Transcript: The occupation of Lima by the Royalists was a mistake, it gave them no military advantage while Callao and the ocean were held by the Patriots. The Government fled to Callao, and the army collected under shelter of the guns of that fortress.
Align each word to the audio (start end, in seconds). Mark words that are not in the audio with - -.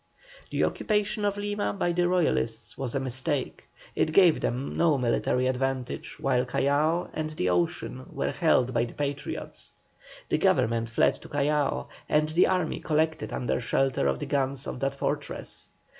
The 0.49 0.63
occupation 0.63 1.23
of 1.25 1.37
Lima 1.37 1.73
by 1.73 1.91
the 1.91 2.07
Royalists 2.09 2.75
was 2.75 2.95
a 2.95 2.99
mistake, 2.99 3.69
it 3.95 4.11
gave 4.13 4.41
them 4.41 4.75
no 4.75 4.97
military 4.97 5.45
advantage 5.45 6.17
while 6.19 6.43
Callao 6.43 7.11
and 7.13 7.29
the 7.29 7.49
ocean 7.51 8.07
were 8.11 8.31
held 8.31 8.73
by 8.73 8.85
the 8.85 8.95
Patriots. 8.95 9.73
The 10.29 10.39
Government 10.39 10.89
fled 10.89 11.21
to 11.21 11.29
Callao, 11.29 11.89
and 12.09 12.29
the 12.29 12.47
army 12.47 12.79
collected 12.79 13.31
under 13.31 13.59
shelter 13.61 14.07
of 14.07 14.17
the 14.17 14.25
guns 14.25 14.65
of 14.65 14.79
that 14.79 14.95
fortress. 14.95 15.69